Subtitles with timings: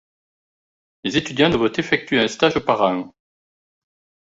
[1.03, 3.13] Les étudiants doivent effectuer un stage par an.